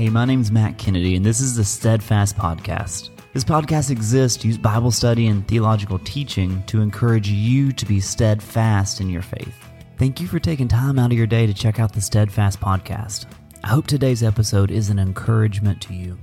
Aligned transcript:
Hey, 0.00 0.08
my 0.08 0.24
name's 0.24 0.50
Matt 0.50 0.78
Kennedy, 0.78 1.14
and 1.14 1.26
this 1.26 1.42
is 1.42 1.56
the 1.56 1.62
Steadfast 1.62 2.34
Podcast. 2.34 3.10
This 3.34 3.44
podcast 3.44 3.90
exists 3.90 4.40
to 4.40 4.48
use 4.48 4.56
Bible 4.56 4.90
study 4.90 5.26
and 5.26 5.46
theological 5.46 5.98
teaching 5.98 6.62
to 6.68 6.80
encourage 6.80 7.28
you 7.28 7.70
to 7.72 7.84
be 7.84 8.00
steadfast 8.00 9.02
in 9.02 9.10
your 9.10 9.20
faith. 9.20 9.54
Thank 9.98 10.18
you 10.18 10.26
for 10.26 10.38
taking 10.38 10.68
time 10.68 10.98
out 10.98 11.12
of 11.12 11.18
your 11.18 11.26
day 11.26 11.46
to 11.46 11.52
check 11.52 11.78
out 11.78 11.92
the 11.92 12.00
Steadfast 12.00 12.58
Podcast. 12.60 13.26
I 13.62 13.68
hope 13.68 13.86
today's 13.86 14.22
episode 14.22 14.70
is 14.70 14.88
an 14.88 14.98
encouragement 14.98 15.82
to 15.82 15.92
you. 15.92 16.16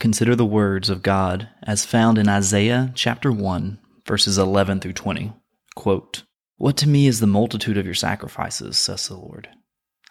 Consider 0.00 0.34
the 0.34 0.46
words 0.46 0.88
of 0.88 1.02
God 1.02 1.46
as 1.62 1.84
found 1.84 2.16
in 2.16 2.26
Isaiah 2.26 2.90
chapter 2.94 3.30
1, 3.30 3.78
verses 4.06 4.38
11 4.38 4.80
through 4.80 4.94
20. 4.94 5.34
Quote, 5.74 6.22
What 6.62 6.76
to 6.76 6.88
me 6.88 7.08
is 7.08 7.18
the 7.18 7.26
multitude 7.26 7.76
of 7.76 7.86
your 7.86 7.94
sacrifices, 7.96 8.78
says 8.78 9.08
the 9.08 9.16
Lord. 9.16 9.48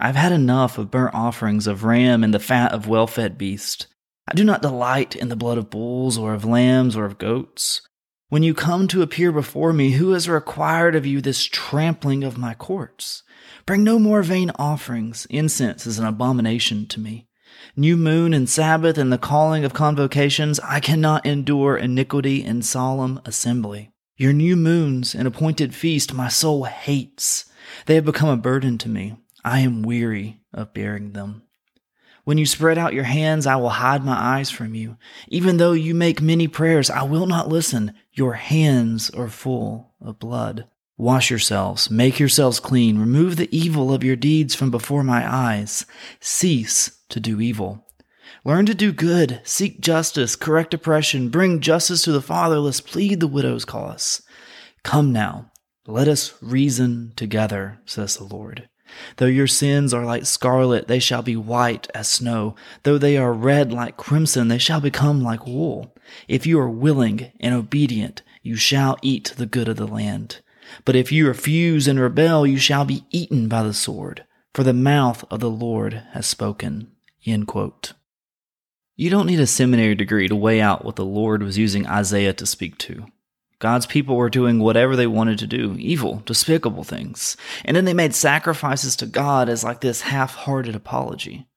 I've 0.01 0.17
had 0.17 0.33
enough 0.33 0.77
of 0.77 0.91
burnt 0.91 1.15
offerings 1.15 1.65
of 1.65 1.85
ram 1.85 2.25
and 2.25 2.33
the 2.33 2.41
fat 2.41 2.73
of 2.73 2.89
well 2.89 3.07
fed 3.07 3.37
beast. 3.37 3.87
I 4.27 4.33
do 4.33 4.43
not 4.43 4.61
delight 4.61 5.15
in 5.15 5.29
the 5.29 5.37
blood 5.37 5.57
of 5.57 5.69
bulls 5.69 6.17
or 6.17 6.33
of 6.33 6.43
lambs 6.43 6.97
or 6.97 7.05
of 7.05 7.17
goats. 7.17 7.87
When 8.27 8.43
you 8.43 8.53
come 8.53 8.89
to 8.89 9.01
appear 9.01 9.31
before 9.31 9.71
me, 9.71 9.91
who 9.91 10.11
has 10.11 10.27
required 10.27 10.93
of 10.93 11.05
you 11.05 11.21
this 11.21 11.45
trampling 11.45 12.21
of 12.21 12.37
my 12.37 12.53
courts? 12.53 13.23
Bring 13.65 13.85
no 13.85 13.97
more 13.97 14.21
vain 14.21 14.51
offerings. 14.59 15.25
Incense 15.29 15.87
is 15.87 15.99
an 15.99 16.05
abomination 16.05 16.85
to 16.87 16.99
me 16.99 17.29
new 17.77 17.95
moon 17.95 18.33
and 18.33 18.49
Sabbath 18.49 18.97
and 18.97 19.13
the 19.13 19.17
calling 19.17 19.63
of 19.63 19.73
convocations, 19.73 20.59
I 20.59 20.81
cannot 20.81 21.25
endure 21.25 21.77
iniquity 21.77 22.43
in 22.43 22.61
solemn 22.61 23.21
assembly. 23.23 23.91
Your 24.21 24.33
new 24.33 24.55
moons 24.55 25.15
and 25.15 25.27
appointed 25.27 25.73
feast 25.73 26.13
my 26.13 26.27
soul 26.27 26.65
hates. 26.65 27.45
They 27.87 27.95
have 27.95 28.05
become 28.05 28.29
a 28.29 28.37
burden 28.37 28.77
to 28.77 28.87
me. 28.87 29.15
I 29.43 29.61
am 29.61 29.81
weary 29.81 30.41
of 30.53 30.75
bearing 30.75 31.13
them. 31.13 31.41
When 32.23 32.37
you 32.37 32.45
spread 32.45 32.77
out 32.77 32.93
your 32.93 33.05
hands, 33.05 33.47
I 33.47 33.55
will 33.55 33.69
hide 33.69 34.05
my 34.05 34.13
eyes 34.13 34.51
from 34.51 34.75
you. 34.75 34.97
Even 35.29 35.57
though 35.57 35.71
you 35.71 35.95
make 35.95 36.21
many 36.21 36.47
prayers, 36.47 36.91
I 36.91 37.01
will 37.01 37.25
not 37.25 37.49
listen. 37.49 37.95
Your 38.13 38.33
hands 38.33 39.09
are 39.09 39.27
full 39.27 39.95
of 39.99 40.19
blood. 40.19 40.67
Wash 40.97 41.31
yourselves, 41.31 41.89
make 41.89 42.19
yourselves 42.19 42.59
clean, 42.59 42.99
remove 42.99 43.37
the 43.37 43.49
evil 43.51 43.91
of 43.91 44.03
your 44.03 44.15
deeds 44.15 44.53
from 44.53 44.69
before 44.69 45.03
my 45.03 45.27
eyes. 45.27 45.87
Cease 46.19 46.99
to 47.09 47.19
do 47.19 47.41
evil. 47.41 47.87
Learn 48.43 48.65
to 48.65 48.73
do 48.73 48.91
good, 48.91 49.39
seek 49.43 49.81
justice, 49.81 50.35
correct 50.35 50.73
oppression, 50.73 51.29
bring 51.29 51.59
justice 51.59 52.01
to 52.03 52.11
the 52.11 52.23
fatherless, 52.23 52.81
plead 52.81 53.19
the 53.19 53.27
widow's 53.27 53.65
cause. 53.65 54.23
Come 54.83 55.13
now, 55.13 55.51
let 55.85 56.07
us 56.07 56.33
reason 56.41 57.13
together, 57.15 57.79
says 57.85 58.17
the 58.17 58.23
Lord. 58.23 58.67
Though 59.17 59.27
your 59.27 59.45
sins 59.45 59.93
are 59.93 60.05
like 60.05 60.25
scarlet, 60.25 60.87
they 60.87 60.97
shall 60.97 61.21
be 61.21 61.35
white 61.35 61.87
as 61.93 62.07
snow. 62.09 62.55
Though 62.81 62.97
they 62.97 63.15
are 63.15 63.31
red 63.31 63.71
like 63.71 63.95
crimson, 63.95 64.47
they 64.47 64.57
shall 64.57 64.81
become 64.81 65.21
like 65.21 65.45
wool. 65.45 65.95
If 66.27 66.47
you 66.47 66.59
are 66.59 66.69
willing 66.69 67.31
and 67.39 67.53
obedient, 67.53 68.23
you 68.41 68.55
shall 68.55 68.97
eat 69.03 69.35
the 69.37 69.45
good 69.45 69.67
of 69.67 69.77
the 69.77 69.87
land. 69.87 70.41
But 70.83 70.95
if 70.95 71.11
you 71.11 71.27
refuse 71.27 71.87
and 71.87 71.99
rebel, 71.99 72.47
you 72.47 72.57
shall 72.57 72.85
be 72.85 73.05
eaten 73.11 73.47
by 73.47 73.61
the 73.61 73.73
sword, 73.73 74.25
for 74.51 74.63
the 74.63 74.73
mouth 74.73 75.23
of 75.29 75.41
the 75.41 75.49
Lord 75.49 76.03
has 76.13 76.25
spoken. 76.25 76.91
You 79.01 79.09
don't 79.09 79.25
need 79.25 79.39
a 79.39 79.47
seminary 79.47 79.95
degree 79.95 80.27
to 80.27 80.35
weigh 80.35 80.61
out 80.61 80.85
what 80.85 80.95
the 80.95 81.03
Lord 81.03 81.41
was 81.41 81.57
using 81.57 81.87
Isaiah 81.87 82.33
to 82.33 82.45
speak 82.45 82.77
to. 82.77 83.07
God's 83.57 83.87
people 83.87 84.15
were 84.15 84.29
doing 84.29 84.59
whatever 84.59 84.95
they 84.95 85.07
wanted 85.07 85.39
to 85.39 85.47
do, 85.47 85.75
evil, 85.79 86.21
despicable 86.23 86.83
things. 86.83 87.35
And 87.65 87.75
then 87.75 87.85
they 87.85 87.95
made 87.95 88.13
sacrifices 88.13 88.95
to 88.97 89.07
God 89.07 89.49
as 89.49 89.63
like 89.63 89.81
this 89.81 90.01
half 90.01 90.35
hearted 90.35 90.75
apology. 90.75 91.47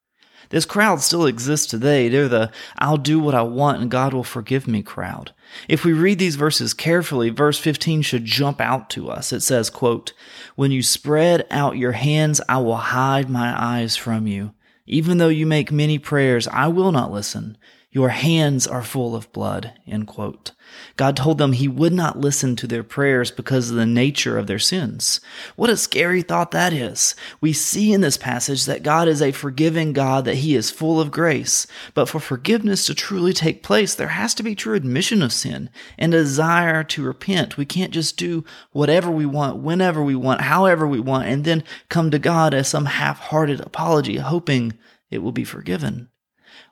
This 0.48 0.64
crowd 0.64 1.02
still 1.02 1.26
exists 1.26 1.66
today. 1.66 2.08
They're 2.08 2.28
the 2.28 2.50
I'll 2.78 2.96
do 2.96 3.20
what 3.20 3.34
I 3.34 3.42
want 3.42 3.82
and 3.82 3.90
God 3.90 4.14
will 4.14 4.24
forgive 4.24 4.66
me 4.66 4.82
crowd. 4.82 5.34
If 5.68 5.84
we 5.84 5.92
read 5.92 6.18
these 6.18 6.36
verses 6.36 6.72
carefully, 6.72 7.28
verse 7.28 7.58
15 7.58 8.00
should 8.00 8.24
jump 8.24 8.58
out 8.58 8.88
to 8.90 9.10
us. 9.10 9.34
It 9.34 9.40
says, 9.40 9.68
quote, 9.68 10.14
When 10.56 10.70
you 10.70 10.82
spread 10.82 11.46
out 11.50 11.76
your 11.76 11.92
hands, 11.92 12.40
I 12.48 12.56
will 12.62 12.76
hide 12.76 13.28
my 13.28 13.54
eyes 13.54 13.96
from 13.96 14.26
you. 14.26 14.54
Even 14.86 15.18
though 15.18 15.28
you 15.28 15.46
make 15.46 15.72
many 15.72 15.98
prayers, 15.98 16.46
I 16.48 16.68
will 16.68 16.92
not 16.92 17.12
listen. 17.12 17.56
Your 17.94 18.08
hands 18.08 18.66
are 18.66 18.82
full 18.82 19.14
of 19.14 19.32
blood. 19.32 19.72
End 19.86 20.08
quote. 20.08 20.50
God 20.96 21.16
told 21.16 21.38
them 21.38 21.52
he 21.52 21.68
would 21.68 21.92
not 21.92 22.18
listen 22.18 22.56
to 22.56 22.66
their 22.66 22.82
prayers 22.82 23.30
because 23.30 23.70
of 23.70 23.76
the 23.76 23.86
nature 23.86 24.36
of 24.36 24.48
their 24.48 24.58
sins. 24.58 25.20
What 25.54 25.70
a 25.70 25.76
scary 25.76 26.20
thought 26.20 26.50
that 26.50 26.72
is. 26.72 27.14
We 27.40 27.52
see 27.52 27.92
in 27.92 28.00
this 28.00 28.16
passage 28.16 28.64
that 28.64 28.82
God 28.82 29.06
is 29.06 29.22
a 29.22 29.30
forgiving 29.30 29.92
God, 29.92 30.24
that 30.24 30.38
he 30.38 30.56
is 30.56 30.72
full 30.72 31.00
of 31.00 31.12
grace. 31.12 31.68
But 31.94 32.08
for 32.08 32.18
forgiveness 32.18 32.84
to 32.86 32.96
truly 32.96 33.32
take 33.32 33.62
place, 33.62 33.94
there 33.94 34.08
has 34.08 34.34
to 34.34 34.42
be 34.42 34.56
true 34.56 34.74
admission 34.74 35.22
of 35.22 35.32
sin 35.32 35.70
and 35.96 36.12
a 36.12 36.16
desire 36.16 36.82
to 36.82 37.04
repent. 37.04 37.56
We 37.56 37.64
can't 37.64 37.92
just 37.92 38.16
do 38.16 38.44
whatever 38.72 39.08
we 39.08 39.24
want, 39.24 39.62
whenever 39.62 40.02
we 40.02 40.16
want, 40.16 40.40
however 40.40 40.84
we 40.84 40.98
want, 40.98 41.28
and 41.28 41.44
then 41.44 41.62
come 41.90 42.10
to 42.10 42.18
God 42.18 42.54
as 42.54 42.66
some 42.66 42.86
half-hearted 42.86 43.60
apology, 43.60 44.16
hoping 44.16 44.72
it 45.10 45.18
will 45.18 45.30
be 45.30 45.44
forgiven. 45.44 46.08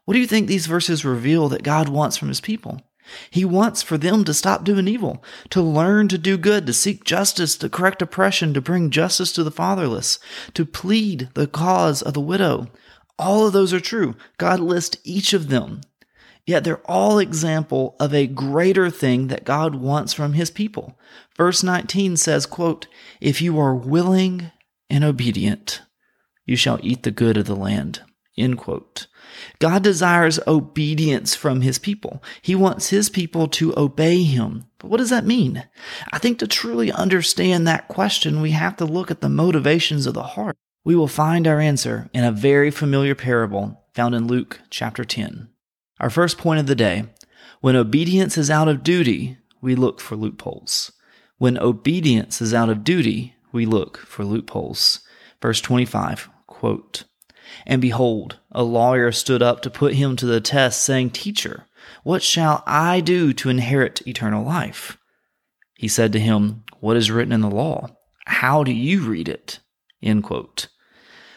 What 0.04 0.14
do 0.14 0.20
you 0.20 0.26
think 0.26 0.48
these 0.48 0.66
verses 0.66 1.04
reveal 1.04 1.48
that 1.48 1.62
God 1.62 1.88
wants 1.88 2.16
from 2.16 2.28
his 2.28 2.40
people? 2.40 2.80
He 3.30 3.44
wants 3.44 3.82
for 3.82 3.98
them 3.98 4.24
to 4.24 4.34
stop 4.34 4.64
doing 4.64 4.86
evil, 4.88 5.22
to 5.50 5.60
learn 5.60 6.08
to 6.08 6.18
do 6.18 6.36
good, 6.36 6.66
to 6.66 6.72
seek 6.72 7.04
justice, 7.04 7.56
to 7.56 7.68
correct 7.68 8.00
oppression, 8.00 8.54
to 8.54 8.60
bring 8.60 8.90
justice 8.90 9.32
to 9.32 9.44
the 9.44 9.50
fatherless, 9.50 10.18
to 10.54 10.64
plead 10.64 11.28
the 11.34 11.46
cause 11.46 12.02
of 12.02 12.14
the 12.14 12.20
widow. 12.20 12.68
All 13.18 13.46
of 13.46 13.52
those 13.52 13.72
are 13.72 13.80
true. 13.80 14.14
God 14.38 14.60
lists 14.60 14.96
each 15.04 15.32
of 15.32 15.48
them. 15.48 15.80
Yet 16.44 16.64
they're 16.64 16.90
all 16.90 17.18
example 17.18 17.94
of 18.00 18.12
a 18.12 18.26
greater 18.26 18.90
thing 18.90 19.28
that 19.28 19.44
God 19.44 19.76
wants 19.76 20.12
from 20.12 20.32
his 20.32 20.50
people. 20.50 20.98
Verse 21.36 21.62
19 21.62 22.16
says, 22.16 22.46
quote, 22.46 22.88
If 23.20 23.40
you 23.40 23.58
are 23.60 23.74
willing 23.74 24.50
and 24.90 25.04
obedient, 25.04 25.82
you 26.44 26.56
shall 26.56 26.80
eat 26.82 27.04
the 27.04 27.12
good 27.12 27.36
of 27.36 27.46
the 27.46 27.54
land. 27.54 28.02
End 28.36 28.56
quote. 28.56 29.08
God 29.58 29.82
desires 29.82 30.40
obedience 30.46 31.34
from 31.34 31.60
his 31.60 31.78
people. 31.78 32.22
He 32.40 32.54
wants 32.54 32.88
his 32.88 33.10
people 33.10 33.46
to 33.48 33.74
obey 33.76 34.22
him. 34.22 34.64
But 34.78 34.88
what 34.88 34.98
does 34.98 35.10
that 35.10 35.26
mean? 35.26 35.64
I 36.12 36.18
think 36.18 36.38
to 36.38 36.46
truly 36.46 36.90
understand 36.90 37.66
that 37.66 37.88
question, 37.88 38.40
we 38.40 38.52
have 38.52 38.76
to 38.76 38.84
look 38.84 39.10
at 39.10 39.20
the 39.20 39.28
motivations 39.28 40.06
of 40.06 40.14
the 40.14 40.22
heart. 40.22 40.56
We 40.84 40.96
will 40.96 41.08
find 41.08 41.46
our 41.46 41.60
answer 41.60 42.08
in 42.12 42.24
a 42.24 42.32
very 42.32 42.70
familiar 42.70 43.14
parable 43.14 43.82
found 43.94 44.14
in 44.14 44.26
Luke 44.26 44.60
chapter 44.70 45.04
10. 45.04 45.48
Our 46.00 46.10
first 46.10 46.38
point 46.38 46.60
of 46.60 46.66
the 46.66 46.74
day 46.74 47.04
when 47.60 47.76
obedience 47.76 48.36
is 48.36 48.50
out 48.50 48.66
of 48.66 48.82
duty, 48.82 49.38
we 49.60 49.76
look 49.76 50.00
for 50.00 50.16
loopholes. 50.16 50.90
When 51.38 51.58
obedience 51.58 52.40
is 52.40 52.52
out 52.52 52.70
of 52.70 52.82
duty, 52.82 53.36
we 53.52 53.66
look 53.66 53.98
for 53.98 54.24
loopholes. 54.24 55.00
Verse 55.40 55.60
25, 55.60 56.28
quote, 56.46 57.04
and 57.66 57.80
behold, 57.80 58.38
a 58.50 58.62
lawyer 58.62 59.12
stood 59.12 59.42
up 59.42 59.62
to 59.62 59.70
put 59.70 59.94
him 59.94 60.16
to 60.16 60.26
the 60.26 60.40
test, 60.40 60.82
saying, 60.82 61.10
Teacher, 61.10 61.66
what 62.02 62.22
shall 62.22 62.62
I 62.66 63.00
do 63.00 63.32
to 63.34 63.48
inherit 63.48 64.06
eternal 64.06 64.44
life? 64.44 64.98
He 65.74 65.88
said 65.88 66.12
to 66.12 66.20
him, 66.20 66.64
What 66.80 66.96
is 66.96 67.10
written 67.10 67.32
in 67.32 67.40
the 67.40 67.50
law? 67.50 67.96
How 68.26 68.62
do 68.62 68.72
you 68.72 69.02
read 69.02 69.28
it? 69.28 69.60
End 70.02 70.22
quote. 70.22 70.68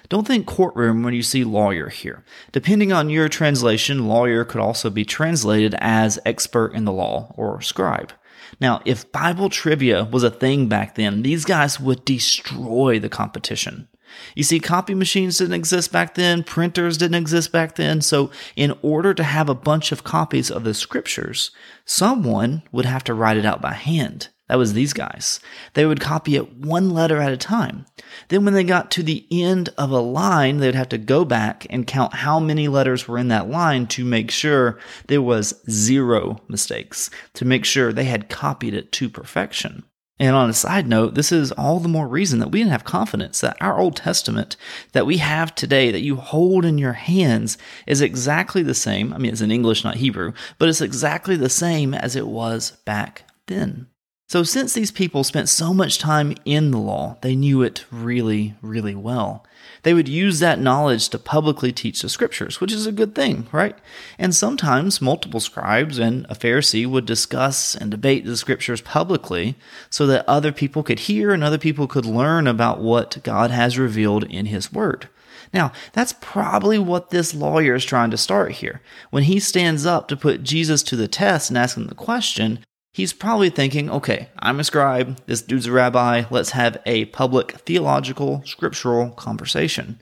Don't 0.09 0.27
think 0.27 0.45
courtroom 0.45 1.03
when 1.03 1.13
you 1.13 1.23
see 1.23 1.43
lawyer 1.43 1.89
here. 1.89 2.23
Depending 2.51 2.93
on 2.93 3.09
your 3.09 3.27
translation, 3.27 4.07
lawyer 4.07 4.45
could 4.45 4.61
also 4.61 4.89
be 4.89 5.03
translated 5.03 5.75
as 5.79 6.19
expert 6.25 6.73
in 6.73 6.85
the 6.85 6.91
law 6.91 7.33
or 7.35 7.61
scribe. 7.61 8.13
Now, 8.61 8.81
if 8.85 9.11
Bible 9.11 9.49
trivia 9.49 10.03
was 10.05 10.23
a 10.23 10.29
thing 10.29 10.67
back 10.67 10.95
then, 10.95 11.23
these 11.23 11.45
guys 11.45 11.79
would 11.79 12.05
destroy 12.05 12.99
the 12.99 13.09
competition. 13.09 13.87
You 14.35 14.43
see, 14.43 14.59
copy 14.59 14.93
machines 14.93 15.37
didn't 15.37 15.53
exist 15.53 15.91
back 15.91 16.15
then, 16.15 16.43
printers 16.43 16.97
didn't 16.97 17.15
exist 17.15 17.51
back 17.51 17.75
then. 17.75 18.01
So, 18.01 18.31
in 18.55 18.73
order 18.81 19.13
to 19.13 19.23
have 19.23 19.49
a 19.49 19.55
bunch 19.55 19.91
of 19.91 20.03
copies 20.03 20.51
of 20.51 20.63
the 20.63 20.73
scriptures, 20.73 21.51
someone 21.85 22.63
would 22.71 22.85
have 22.85 23.03
to 23.05 23.13
write 23.13 23.37
it 23.37 23.45
out 23.45 23.61
by 23.61 23.73
hand. 23.73 24.29
That 24.47 24.59
was 24.59 24.73
these 24.73 24.93
guys. 24.93 25.39
They 25.73 25.87
would 25.87 25.99
copy 25.99 26.35
it 26.35 26.57
one 26.57 26.91
letter 26.91 27.17
at 27.19 27.31
a 27.31 27.37
time. 27.37 27.85
Then, 28.27 28.45
when 28.45 28.53
they 28.53 28.63
got 28.63 28.91
to 28.91 29.03
the 29.03 29.25
end 29.31 29.69
of 29.77 29.89
a 29.89 29.99
line, 29.99 30.57
they'd 30.57 30.75
have 30.75 30.89
to 30.89 30.99
go 30.99 31.25
back 31.25 31.65
and 31.69 31.87
count 31.87 32.13
how 32.13 32.39
many 32.39 32.67
letters 32.67 33.07
were 33.07 33.17
in 33.17 33.29
that 33.29 33.49
line 33.49 33.87
to 33.87 34.05
make 34.05 34.29
sure 34.29 34.77
there 35.07 35.21
was 35.21 35.61
zero 35.69 36.41
mistakes, 36.47 37.09
to 37.33 37.45
make 37.45 37.65
sure 37.65 37.91
they 37.91 38.03
had 38.05 38.29
copied 38.29 38.75
it 38.75 38.91
to 38.93 39.09
perfection. 39.09 39.83
And 40.17 40.33
on 40.35 40.49
a 40.49 40.53
side 40.53 40.87
note, 40.87 41.13
this 41.15 41.31
is 41.31 41.51
all 41.51 41.79
the 41.79 41.89
more 41.89 42.07
reason 42.07 42.39
that 42.39 42.51
we 42.51 42.59
can 42.59 42.69
have 42.69 42.85
confidence 42.85 43.41
that 43.41 43.57
our 43.61 43.77
Old 43.77 43.97
Testament 43.97 44.55
that 44.93 45.05
we 45.05 45.17
have 45.17 45.53
today, 45.53 45.91
that 45.91 46.03
you 46.03 46.15
hold 46.15 46.63
in 46.63 46.77
your 46.77 46.93
hands, 46.93 47.57
is 47.85 47.99
exactly 47.99 48.63
the 48.63 48.73
same. 48.73 49.13
I 49.13 49.17
mean, 49.17 49.33
it's 49.33 49.41
in 49.41 49.51
English, 49.51 49.83
not 49.83 49.95
Hebrew, 49.95 50.31
but 50.57 50.69
it's 50.69 50.79
exactly 50.79 51.35
the 51.35 51.49
same 51.49 51.93
as 51.93 52.15
it 52.15 52.27
was 52.27 52.71
back 52.85 53.23
then. 53.47 53.87
So, 54.27 54.41
since 54.41 54.73
these 54.73 54.91
people 54.91 55.23
spent 55.23 55.49
so 55.49 55.71
much 55.71 55.99
time 55.99 56.35
in 56.45 56.71
the 56.71 56.79
law, 56.79 57.17
they 57.21 57.35
knew 57.35 57.61
it 57.61 57.85
really, 57.91 58.55
really 58.59 58.95
well. 58.95 59.45
They 59.83 59.93
would 59.93 60.07
use 60.07 60.39
that 60.39 60.59
knowledge 60.59 61.09
to 61.09 61.19
publicly 61.19 61.71
teach 61.71 62.01
the 62.01 62.09
scriptures, 62.09 62.59
which 62.59 62.71
is 62.71 62.87
a 62.87 62.91
good 62.91 63.13
thing, 63.13 63.47
right? 63.51 63.77
And 64.17 64.33
sometimes 64.33 64.99
multiple 64.99 65.39
scribes 65.39 65.99
and 65.99 66.25
a 66.25 66.33
Pharisee 66.33 66.87
would 66.87 67.05
discuss 67.05 67.75
and 67.75 67.91
debate 67.91 68.25
the 68.25 68.35
scriptures 68.35 68.81
publicly 68.81 69.55
so 69.91 70.07
that 70.07 70.27
other 70.27 70.51
people 70.51 70.81
could 70.81 71.01
hear 71.01 71.31
and 71.31 71.43
other 71.43 71.59
people 71.59 71.87
could 71.87 72.07
learn 72.07 72.47
about 72.47 72.79
what 72.79 73.19
God 73.21 73.51
has 73.51 73.77
revealed 73.77 74.23
in 74.23 74.47
His 74.47 74.73
Word. 74.73 75.07
Now, 75.53 75.71
that's 75.93 76.15
probably 76.19 76.79
what 76.79 77.11
this 77.11 77.35
lawyer 77.35 77.75
is 77.75 77.85
trying 77.85 78.09
to 78.09 78.17
start 78.17 78.53
here. 78.53 78.81
When 79.11 79.23
he 79.23 79.39
stands 79.39 79.85
up 79.85 80.07
to 80.07 80.17
put 80.17 80.41
Jesus 80.41 80.81
to 80.83 80.95
the 80.95 81.07
test 81.07 81.51
and 81.51 81.57
ask 81.57 81.77
him 81.77 81.85
the 81.87 81.95
question, 81.95 82.59
he's 82.95 83.11
probably 83.11 83.49
thinking, 83.49 83.89
okay, 83.89 84.29
I'm 84.39 84.61
a 84.61 84.63
scribe, 84.63 85.19
this 85.25 85.41
dude's 85.41 85.65
a 85.65 85.71
rabbi, 85.73 86.23
let's 86.29 86.51
have 86.51 86.81
a 86.85 87.05
public 87.05 87.51
theological, 87.59 88.41
scriptural 88.45 89.09
conversation. 89.11 90.01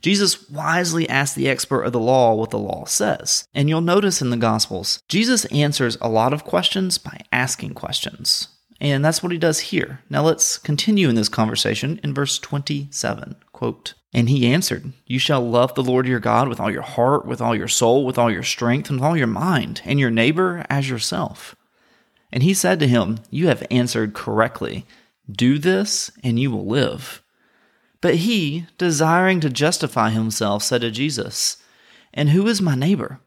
Jesus 0.00 0.48
wisely 0.48 1.06
asks 1.06 1.36
the 1.36 1.50
expert 1.50 1.82
of 1.82 1.92
the 1.92 2.00
law 2.00 2.34
what 2.34 2.48
the 2.48 2.58
law 2.58 2.86
says. 2.86 3.46
And 3.54 3.68
you'll 3.68 3.82
notice 3.82 4.22
in 4.22 4.30
the 4.30 4.38
Gospels, 4.38 5.02
Jesus 5.06 5.44
answers 5.46 5.98
a 6.00 6.08
lot 6.08 6.32
of 6.32 6.44
questions 6.44 6.96
by 6.96 7.20
asking 7.30 7.74
questions. 7.74 8.48
And 8.80 9.04
that's 9.04 9.22
what 9.22 9.32
he 9.32 9.36
does 9.36 9.60
here. 9.60 10.00
Now 10.08 10.22
let's 10.22 10.56
continue 10.56 11.10
in 11.10 11.16
this 11.16 11.28
conversation 11.28 12.00
in 12.02 12.14
verse 12.14 12.38
27. 12.38 13.36
Quote, 13.52 13.92
and 14.14 14.30
he 14.30 14.46
answered, 14.46 14.94
You 15.04 15.18
shall 15.18 15.46
love 15.46 15.74
the 15.74 15.82
Lord 15.82 16.06
your 16.06 16.20
God 16.20 16.48
with 16.48 16.58
all 16.58 16.70
your 16.70 16.80
heart, 16.80 17.26
with 17.26 17.42
all 17.42 17.54
your 17.54 17.68
soul, 17.68 18.06
with 18.06 18.16
all 18.16 18.30
your 18.30 18.42
strength, 18.42 18.88
and 18.88 18.98
with 18.98 19.06
all 19.06 19.16
your 19.18 19.26
mind, 19.26 19.82
and 19.84 20.00
your 20.00 20.10
neighbor 20.10 20.64
as 20.70 20.88
yourself. 20.88 21.54
And 22.32 22.42
he 22.42 22.54
said 22.54 22.80
to 22.80 22.88
him, 22.88 23.18
You 23.30 23.48
have 23.48 23.66
answered 23.70 24.14
correctly. 24.14 24.86
Do 25.30 25.58
this, 25.58 26.10
and 26.22 26.38
you 26.38 26.50
will 26.50 26.66
live. 26.66 27.22
But 28.00 28.16
he, 28.16 28.66
desiring 28.78 29.40
to 29.40 29.50
justify 29.50 30.10
himself, 30.10 30.62
said 30.62 30.80
to 30.80 30.90
Jesus, 30.90 31.58
And 32.14 32.30
who 32.30 32.46
is 32.46 32.62
my 32.62 32.74
neighbor? 32.74 33.20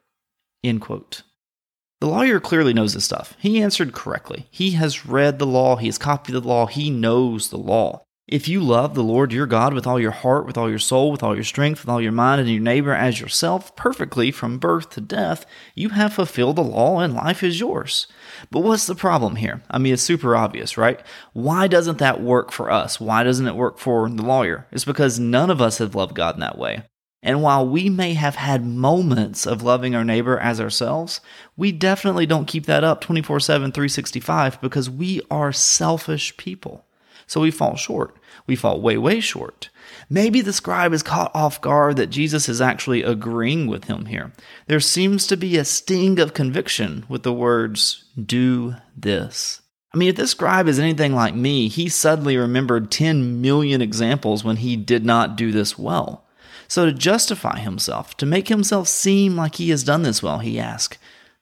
The 2.00 2.10
lawyer 2.10 2.40
clearly 2.40 2.74
knows 2.74 2.94
this 2.94 3.06
stuff. 3.06 3.36
He 3.40 3.62
answered 3.62 3.94
correctly. 3.94 4.48
He 4.52 4.72
has 4.72 5.06
read 5.06 5.40
the 5.40 5.46
law, 5.46 5.78
he 5.78 5.86
has 5.88 5.98
copied 5.98 6.34
the 6.34 6.42
law, 6.42 6.66
he 6.66 6.90
knows 6.90 7.50
the 7.50 7.58
law. 7.58 8.04
If 8.28 8.48
you 8.48 8.62
love 8.62 8.96
the 8.96 9.04
Lord 9.04 9.34
your 9.34 9.46
God 9.46 9.74
with 9.74 9.86
all 9.86 10.00
your 10.00 10.12
heart, 10.12 10.46
with 10.46 10.58
all 10.58 10.70
your 10.70 10.80
soul, 10.80 11.12
with 11.12 11.22
all 11.24 11.36
your 11.36 11.44
strength, 11.44 11.82
with 11.82 11.90
all 11.90 12.02
your 12.02 12.14
mind, 12.14 12.40
and 12.40 12.50
your 12.50 12.62
neighbor 12.62 12.94
as 12.94 13.20
yourself, 13.20 13.76
perfectly 13.76 14.32
from 14.32 14.60
birth 14.60 14.90
to 14.92 15.02
death, 15.02 15.46
you 15.76 15.90
have 15.90 16.14
fulfilled 16.14 16.56
the 16.56 16.64
law 16.64 17.00
and 17.00 17.14
life 17.14 17.44
is 17.44 17.60
yours. 17.60 18.08
But 18.52 18.62
what's 18.62 18.88
the 18.88 18.96
problem 18.96 19.36
here? 19.36 19.62
I 19.70 19.78
mean, 19.78 19.94
it's 19.94 20.02
super 20.02 20.36
obvious, 20.36 20.78
right? 20.78 21.00
Why 21.34 21.68
doesn't 21.68 21.98
that 22.00 22.22
work 22.22 22.52
for 22.52 22.70
us? 22.72 23.00
Why 23.00 23.24
doesn't 23.24 23.48
it 23.48 23.56
work 23.56 23.78
for 23.78 24.10
the 24.10 24.24
lawyer? 24.24 24.68
It's 24.72 24.86
because 24.86 25.20
none 25.20 25.50
of 25.50 25.62
us 25.62 25.78
have 25.78 25.96
loved 25.96 26.16
God 26.16 26.36
in 26.36 26.42
that 26.42 26.58
way. 26.58 26.84
And 27.26 27.42
while 27.42 27.66
we 27.66 27.90
may 27.90 28.16
have 28.16 28.36
had 28.36 28.66
moments 28.66 29.48
of 29.48 29.64
loving 29.64 29.96
our 29.96 30.04
neighbor 30.04 30.38
as 30.38 30.60
ourselves, 30.60 31.22
we 31.56 31.72
definitely 31.72 32.26
don't 32.26 32.50
keep 32.50 32.66
that 32.66 32.84
up 32.84 33.00
24 33.00 33.40
7, 33.40 33.72
365 33.72 34.60
because 34.60 34.90
we 34.90 35.22
are 35.32 35.54
selfish 35.54 36.36
people. 36.36 36.86
So 37.26 37.40
we 37.40 37.50
fall 37.50 37.78
short. 37.78 38.18
We 38.46 38.56
fall 38.56 38.82
way, 38.82 38.98
way 38.98 39.20
short. 39.20 39.70
Maybe 40.10 40.42
the 40.42 40.54
scribe 40.54 40.94
is 40.94 41.04
caught 41.04 41.34
off 41.34 41.62
guard 41.62 41.96
that 41.98 42.10
Jesus 42.10 42.50
is 42.50 42.62
actually 42.62 43.04
agreeing 43.04 43.68
with 43.68 43.86
him 43.86 44.06
here. 44.06 44.34
There 44.68 44.80
seems 44.80 45.28
to 45.28 45.38
be 45.38 45.58
a 45.58 45.66
sting 45.66 46.20
of 46.20 46.34
conviction 46.34 47.06
with 47.08 47.24
the 47.24 47.34
words, 47.34 48.06
do 48.22 48.76
this. 48.96 49.62
I 49.94 49.98
mean, 49.98 50.10
if 50.10 50.16
this 50.16 50.32
scribe 50.32 50.68
is 50.68 50.80
anything 50.80 51.14
like 51.14 51.36
me, 51.36 51.68
he 51.68 51.88
suddenly 51.88 52.36
remembered 52.36 52.92
10 52.92 53.42
million 53.42 53.82
examples 53.82 54.44
when 54.44 54.58
he 54.58 54.76
did 54.76 55.06
not 55.06 55.36
do 55.36 55.52
this 55.52 55.78
well. 55.78 56.26
So, 56.68 56.86
to 56.86 56.94
justify 56.94 57.60
himself, 57.60 58.18
to 58.18 58.26
make 58.26 58.48
himself 58.48 58.88
seem 58.88 59.36
like 59.36 59.56
he 59.56 59.70
has 59.70 59.84
done 59.84 60.02
this 60.02 60.24
well, 60.24 60.40
he 60.40 60.60
asks, 60.60 60.98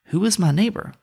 Who 0.07 0.25
is 0.25 0.37
my 0.37 0.51
neighbor? 0.51 0.93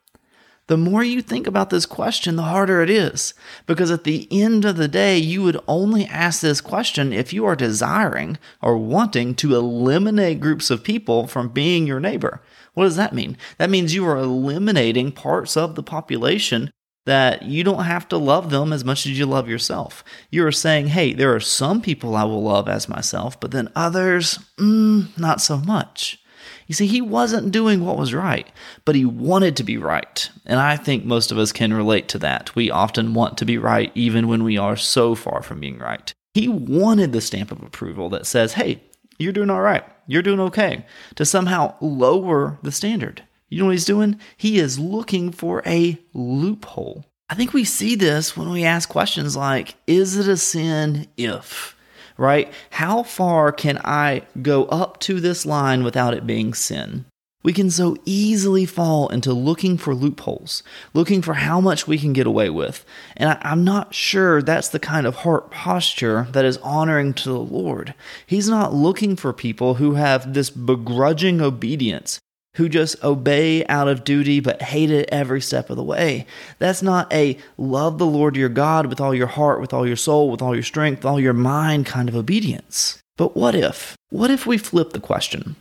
The 0.68 0.76
more 0.76 1.02
you 1.02 1.20
think 1.20 1.46
about 1.46 1.70
this 1.70 1.86
question, 1.86 2.36
the 2.36 2.42
harder 2.42 2.82
it 2.82 2.90
is. 2.90 3.34
Because 3.66 3.90
at 3.90 4.04
the 4.04 4.28
end 4.30 4.64
of 4.64 4.76
the 4.76 4.88
day, 4.88 5.18
you 5.18 5.42
would 5.42 5.60
only 5.66 6.04
ask 6.06 6.40
this 6.40 6.60
question 6.60 7.12
if 7.12 7.32
you 7.32 7.44
are 7.46 7.56
desiring 7.56 8.38
or 8.62 8.76
wanting 8.76 9.34
to 9.36 9.56
eliminate 9.56 10.40
groups 10.40 10.70
of 10.70 10.84
people 10.84 11.26
from 11.26 11.48
being 11.48 11.86
your 11.86 12.00
neighbor. 12.00 12.42
What 12.74 12.84
does 12.84 12.96
that 12.96 13.14
mean? 13.14 13.36
That 13.56 13.70
means 13.70 13.94
you 13.94 14.06
are 14.06 14.18
eliminating 14.18 15.10
parts 15.10 15.56
of 15.56 15.74
the 15.74 15.82
population 15.82 16.70
that 17.06 17.42
you 17.42 17.64
don't 17.64 17.84
have 17.84 18.06
to 18.08 18.18
love 18.18 18.50
them 18.50 18.70
as 18.70 18.84
much 18.84 19.06
as 19.06 19.18
you 19.18 19.24
love 19.24 19.48
yourself. 19.48 20.04
You 20.30 20.46
are 20.46 20.52
saying, 20.52 20.88
hey, 20.88 21.14
there 21.14 21.34
are 21.34 21.40
some 21.40 21.80
people 21.80 22.14
I 22.14 22.24
will 22.24 22.42
love 22.42 22.68
as 22.68 22.90
myself, 22.90 23.40
but 23.40 23.50
then 23.50 23.72
others, 23.74 24.38
mm, 24.58 25.18
not 25.18 25.40
so 25.40 25.56
much. 25.56 26.22
You 26.68 26.74
see, 26.74 26.86
he 26.86 27.00
wasn't 27.00 27.50
doing 27.50 27.84
what 27.84 27.96
was 27.96 28.12
right, 28.12 28.46
but 28.84 28.94
he 28.94 29.06
wanted 29.06 29.56
to 29.56 29.64
be 29.64 29.78
right. 29.78 30.30
And 30.44 30.60
I 30.60 30.76
think 30.76 31.04
most 31.04 31.32
of 31.32 31.38
us 31.38 31.50
can 31.50 31.72
relate 31.72 32.08
to 32.08 32.18
that. 32.18 32.54
We 32.54 32.70
often 32.70 33.14
want 33.14 33.38
to 33.38 33.46
be 33.46 33.56
right 33.56 33.90
even 33.94 34.28
when 34.28 34.44
we 34.44 34.58
are 34.58 34.76
so 34.76 35.14
far 35.14 35.42
from 35.42 35.60
being 35.60 35.78
right. 35.78 36.12
He 36.34 36.46
wanted 36.46 37.12
the 37.12 37.22
stamp 37.22 37.50
of 37.50 37.62
approval 37.62 38.10
that 38.10 38.26
says, 38.26 38.52
hey, 38.52 38.82
you're 39.18 39.32
doing 39.32 39.48
all 39.48 39.62
right, 39.62 39.82
you're 40.06 40.22
doing 40.22 40.40
okay, 40.40 40.84
to 41.16 41.24
somehow 41.24 41.74
lower 41.80 42.58
the 42.62 42.70
standard. 42.70 43.24
You 43.48 43.60
know 43.60 43.64
what 43.64 43.72
he's 43.72 43.86
doing? 43.86 44.20
He 44.36 44.58
is 44.58 44.78
looking 44.78 45.32
for 45.32 45.62
a 45.64 45.98
loophole. 46.12 47.06
I 47.30 47.34
think 47.34 47.54
we 47.54 47.64
see 47.64 47.94
this 47.94 48.36
when 48.36 48.50
we 48.50 48.64
ask 48.64 48.90
questions 48.90 49.36
like, 49.36 49.74
is 49.86 50.18
it 50.18 50.28
a 50.28 50.36
sin 50.36 51.08
if? 51.16 51.74
Right? 52.18 52.52
How 52.70 53.02
far 53.02 53.50
can 53.52 53.78
I 53.84 54.22
go 54.42 54.66
up 54.66 55.00
to 55.00 55.20
this 55.20 55.46
line 55.46 55.82
without 55.82 56.12
it 56.12 56.26
being 56.26 56.52
sin? 56.52 57.06
We 57.44 57.52
can 57.52 57.70
so 57.70 57.96
easily 58.04 58.66
fall 58.66 59.08
into 59.08 59.32
looking 59.32 59.78
for 59.78 59.94
loopholes, 59.94 60.64
looking 60.92 61.22
for 61.22 61.34
how 61.34 61.60
much 61.60 61.86
we 61.86 61.96
can 61.96 62.12
get 62.12 62.26
away 62.26 62.50
with. 62.50 62.84
And 63.16 63.30
I, 63.30 63.52
am 63.52 63.62
not 63.62 63.94
sure 63.94 64.42
that's 64.42 64.68
the 64.68 64.80
kind 64.80 65.06
of 65.06 65.16
heart 65.16 65.52
posture 65.52 66.26
that 66.32 66.44
is 66.44 66.58
honoring 66.58 67.14
to 67.14 67.28
the 67.28 67.38
Lord. 67.38 67.94
He's 68.26 68.48
not 68.48 68.74
looking 68.74 69.14
for 69.14 69.32
people 69.32 69.74
who 69.74 69.94
have 69.94 70.34
this 70.34 70.50
begrudging 70.50 71.40
obedience, 71.40 72.18
who 72.58 72.68
just 72.68 73.02
obey 73.04 73.64
out 73.66 73.86
of 73.86 74.02
duty 74.02 74.40
but 74.40 74.60
hate 74.60 74.90
it 74.90 75.08
every 75.10 75.40
step 75.40 75.70
of 75.70 75.76
the 75.76 75.82
way. 75.82 76.26
That's 76.58 76.82
not 76.82 77.10
a 77.12 77.38
love 77.56 77.98
the 77.98 78.06
Lord 78.06 78.36
your 78.36 78.48
God 78.48 78.86
with 78.86 79.00
all 79.00 79.14
your 79.14 79.28
heart, 79.28 79.60
with 79.60 79.72
all 79.72 79.86
your 79.86 79.96
soul, 79.96 80.28
with 80.28 80.42
all 80.42 80.54
your 80.54 80.64
strength, 80.64 81.04
all 81.04 81.20
your 81.20 81.32
mind 81.32 81.86
kind 81.86 82.08
of 82.08 82.16
obedience. 82.16 83.00
But 83.16 83.36
what 83.36 83.54
if? 83.54 83.96
What 84.10 84.32
if 84.32 84.44
we 84.44 84.58
flip 84.58 84.92
the 84.92 85.00
question? 85.00 85.54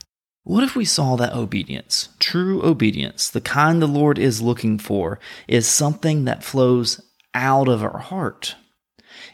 What 0.43 0.63
if 0.63 0.75
we 0.75 0.85
saw 0.85 1.15
that 1.17 1.35
obedience, 1.35 2.09
true 2.19 2.63
obedience, 2.63 3.29
the 3.29 3.41
kind 3.41 3.79
the 3.79 3.87
Lord 3.87 4.17
is 4.17 4.41
looking 4.41 4.79
for, 4.79 5.19
is 5.47 5.67
something 5.67 6.25
that 6.25 6.43
flows 6.43 6.99
out 7.35 7.67
of 7.67 7.83
our 7.83 7.99
heart? 7.99 8.55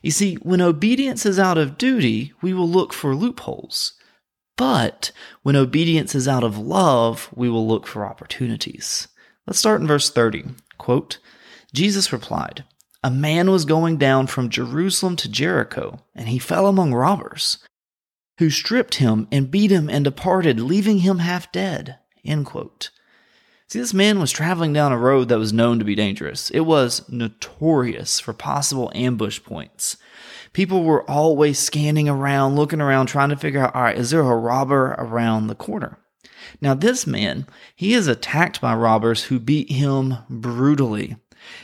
You 0.02 0.12
see, 0.12 0.36
when 0.36 0.60
obedience 0.60 1.26
is 1.26 1.40
out 1.40 1.58
of 1.58 1.78
duty, 1.78 2.34
we 2.42 2.54
will 2.54 2.68
look 2.68 2.92
for 2.92 3.16
loopholes. 3.16 3.94
But 4.56 5.12
when 5.42 5.56
obedience 5.56 6.16
is 6.16 6.28
out 6.28 6.44
of 6.44 6.58
love, 6.58 7.30
we 7.34 7.50
will 7.50 7.68
look 7.68 7.88
for 7.88 8.06
opportunities. 8.06 9.08
Let's 9.48 9.60
start 9.60 9.82
in 9.82 9.88
verse 9.88 10.10
30. 10.10 10.46
Quote, 10.78 11.18
Jesus 11.74 12.14
replied, 12.14 12.64
A 13.04 13.10
man 13.10 13.50
was 13.50 13.66
going 13.66 13.98
down 13.98 14.28
from 14.28 14.50
Jerusalem 14.50 15.16
to 15.18 15.30
Jericho, 15.30 16.02
and 16.16 16.30
he 16.30 16.40
fell 16.40 16.68
among 16.68 16.94
robbers, 16.94 17.58
who 18.38 18.50
stripped 18.50 18.96
him 18.96 19.28
and 19.32 19.52
beat 19.52 19.72
him 19.72 19.90
and 19.90 20.04
departed, 20.04 20.60
leaving 20.60 21.00
him 21.00 21.20
half 21.20 21.52
dead. 21.52 21.98
End 22.24 22.46
quote. 22.46 22.92
See, 23.68 23.80
this 23.80 23.94
man 23.94 24.20
was 24.20 24.32
traveling 24.32 24.72
down 24.72 24.92
a 24.92 24.98
road 25.00 25.30
that 25.30 25.40
was 25.40 25.52
known 25.52 25.80
to 25.80 25.86
be 25.86 25.96
dangerous. 25.96 26.52
It 26.52 26.62
was 26.62 27.10
notorious 27.10 28.20
for 28.20 28.34
possible 28.34 28.92
ambush 28.94 29.42
points 29.42 29.98
people 30.54 30.84
were 30.84 31.10
always 31.10 31.60
scanning 31.60 32.08
around, 32.08 32.56
looking 32.56 32.82
around, 32.82 33.08
trying 33.08 33.30
to 33.30 33.38
figure 33.38 33.62
out, 33.62 33.76
all 33.76 33.84
right, 33.84 33.98
is 33.98 34.12
there 34.12 34.22
a 34.22 34.36
robber 34.36 34.96
around 34.98 35.48
the 35.48 35.56
corner? 35.56 36.00
Now, 36.62 36.74
this 36.74 37.06
man, 37.06 37.48
he 37.76 37.94
is 37.94 38.08
attacked 38.08 38.62
by 38.62 38.76
robbers 38.76 39.26
who 39.26 39.40
beat 39.40 39.72
him 39.72 40.18
brutally. 40.30 41.18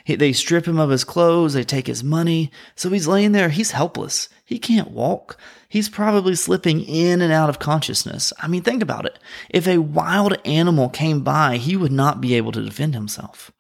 He, 0.04 0.16
they 0.16 0.34
strip 0.34 0.68
him 0.68 0.80
of 0.80 0.90
his 0.90 1.04
clothes, 1.04 1.54
they 1.54 1.64
take 1.64 1.88
his 1.88 2.04
money, 2.04 2.52
so 2.76 2.90
he's 2.90 3.08
laying 3.08 3.32
there, 3.32 3.50
he's 3.50 3.72
helpless. 3.72 4.28
He 4.44 4.60
can't 4.60 4.92
walk. 4.92 5.38
He's 5.70 5.90
probably 5.90 6.36
slipping 6.36 6.82
in 6.82 7.22
and 7.22 7.32
out 7.32 7.50
of 7.50 7.60
consciousness. 7.60 8.34
I 8.40 8.48
mean, 8.48 8.64
think 8.64 8.82
about 8.82 9.06
it. 9.06 9.20
If 9.50 9.68
a 9.68 9.78
wild 9.78 10.38
animal 10.44 10.90
came 10.90 11.22
by, 11.22 11.58
he 11.58 11.78
would 11.78 11.92
not 11.92 12.20
be 12.20 12.34
able 12.34 12.52
to 12.54 12.66
defend 12.66 12.96
himself. 12.96 13.52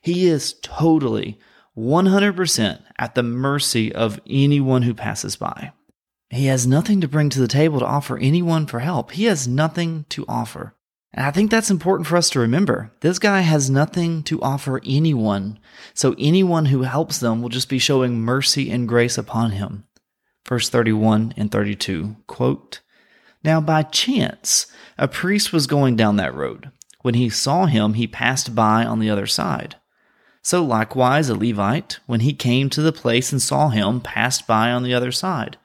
He 0.00 0.26
is 0.26 0.54
totally 0.62 1.38
100% 1.76 2.82
at 2.98 3.14
the 3.14 3.22
mercy 3.22 3.92
of 3.94 4.20
anyone 4.26 4.82
who 4.82 4.94
passes 4.94 5.36
by. 5.36 5.72
He 6.30 6.46
has 6.46 6.66
nothing 6.66 7.00
to 7.00 7.08
bring 7.08 7.28
to 7.30 7.40
the 7.40 7.48
table 7.48 7.78
to 7.80 7.86
offer 7.86 8.16
anyone 8.18 8.66
for 8.66 8.80
help. 8.80 9.12
He 9.12 9.24
has 9.24 9.46
nothing 9.46 10.06
to 10.10 10.24
offer. 10.28 10.74
And 11.14 11.26
I 11.26 11.30
think 11.30 11.50
that's 11.50 11.70
important 11.70 12.06
for 12.06 12.16
us 12.16 12.30
to 12.30 12.40
remember. 12.40 12.90
This 13.00 13.18
guy 13.18 13.40
has 13.40 13.68
nothing 13.68 14.22
to 14.24 14.40
offer 14.40 14.80
anyone, 14.86 15.58
so 15.92 16.14
anyone 16.18 16.66
who 16.66 16.82
helps 16.82 17.18
them 17.18 17.42
will 17.42 17.50
just 17.50 17.68
be 17.68 17.78
showing 17.78 18.20
mercy 18.20 18.70
and 18.70 18.88
grace 18.88 19.18
upon 19.18 19.50
him. 19.50 19.84
Verse 20.48 20.70
31 20.70 21.34
and 21.36 21.50
32 21.50 22.16
quote, 22.26 22.80
Now 23.44 23.60
by 23.60 23.82
chance, 23.82 24.66
a 24.96 25.06
priest 25.06 25.52
was 25.52 25.66
going 25.66 25.96
down 25.96 26.16
that 26.16 26.34
road. 26.34 26.70
When 27.02 27.14
he 27.14 27.28
saw 27.28 27.66
him, 27.66 27.94
he 27.94 28.06
passed 28.06 28.54
by 28.54 28.84
on 28.84 28.98
the 28.98 29.10
other 29.10 29.26
side. 29.26 29.76
So 30.42 30.64
likewise, 30.64 31.28
a 31.28 31.34
Levite, 31.34 32.00
when 32.06 32.20
he 32.20 32.32
came 32.32 32.68
to 32.70 32.82
the 32.82 32.92
place 32.92 33.32
and 33.32 33.40
saw 33.40 33.68
him, 33.68 34.00
passed 34.00 34.46
by 34.46 34.72
on 34.72 34.82
the 34.82 34.94
other 34.94 35.12
side. 35.12 35.56